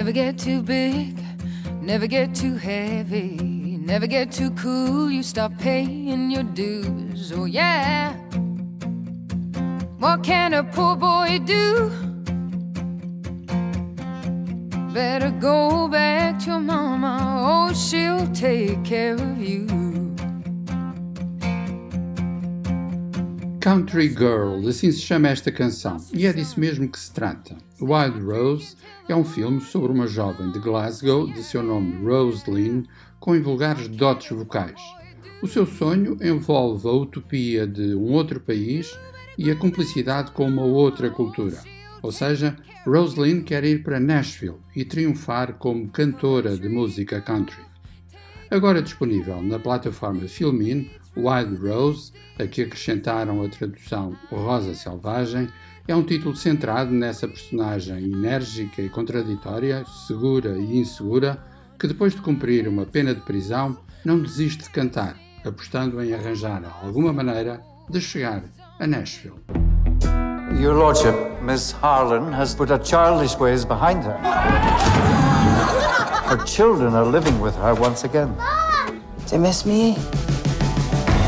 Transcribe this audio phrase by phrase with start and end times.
[0.00, 1.22] Never get too big,
[1.82, 7.30] never get too heavy, never get too cool, you stop paying your dues.
[7.32, 8.14] Oh, yeah.
[9.98, 12.09] What can a poor boy do?
[15.00, 19.66] Better go back to your mama, oh, she'll take care of you.
[23.62, 27.56] Country Girl, assim se chama esta canção, e é disso mesmo que se trata.
[27.80, 28.76] Wild Rose
[29.08, 32.82] é um filme sobre uma jovem de Glasgow, de seu nome Rose Lynn,
[33.18, 34.82] com invulgares dotes vocais.
[35.42, 38.94] O seu sonho envolve a utopia de um outro país
[39.38, 41.56] e a cumplicidade com uma outra cultura.
[42.02, 47.62] Ou seja, Rose Lynn quer ir para Nashville e triunfar como cantora de música country.
[48.50, 55.48] Agora disponível na plataforma Filmin, Wild Rose, a que acrescentaram a tradução Rosa Selvagem,
[55.86, 61.42] é um título centrado nessa personagem enérgica e contraditória, segura e insegura,
[61.78, 66.62] que depois de cumprir uma pena de prisão não desiste de cantar, apostando em arranjar
[66.82, 68.44] alguma maneira de chegar
[68.78, 69.69] a Nashville.
[70.60, 74.18] Your Lordship, Miss Harlan has put her childish ways behind her.
[76.28, 78.36] Her children are living with her once again.
[79.26, 79.96] Do you miss me?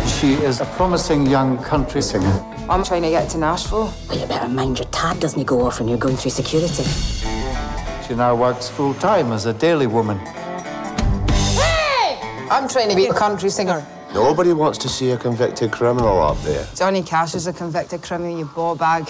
[0.06, 2.44] She is a promising young country singer.
[2.68, 3.90] I'm trying to get to Nashville.
[4.06, 6.84] Well, you better mind your tab doesn't go off when you're going through security.
[8.06, 10.18] She now works full time as a daily woman.
[11.30, 12.18] Hey!
[12.50, 13.82] I'm trying to be a country singer.
[14.14, 16.66] Nobody wants to see a convicted criminal up there.
[16.74, 19.06] Johnny Cash is a convicted criminal, you ball bag.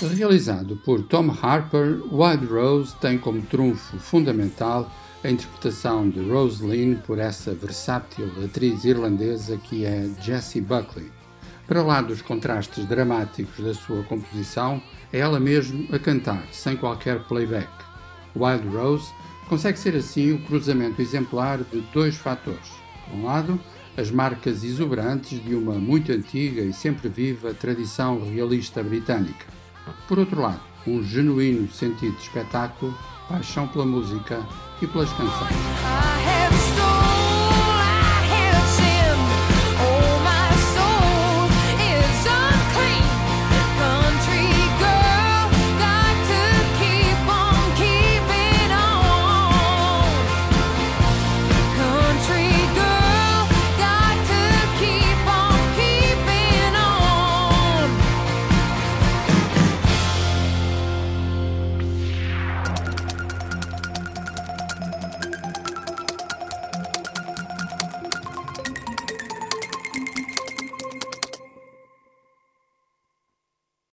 [0.00, 4.88] Realizado por Tom Harper, Wild Rose tem como trunfo fundamental
[5.24, 11.10] a interpretação de Rose Lynn por essa versátil atriz irlandesa que é Jessie Buckley.
[11.66, 14.80] Para lá dos contrastes dramáticos da sua composição,
[15.12, 17.68] é ela mesmo a cantar, sem qualquer playback.
[18.36, 19.10] Wild Rose
[19.48, 22.70] consegue ser assim o cruzamento exemplar de dois fatores.
[23.04, 23.58] Por um lado,
[23.96, 29.46] as marcas exuberantes de uma muito antiga e sempre viva tradição realista britânica.
[30.06, 32.94] Por outro lado, um genuíno sentido de espetáculo,
[33.28, 34.40] paixão pela música
[34.82, 36.95] e pelas canções.